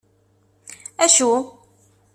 [1.03, 1.29] Acu?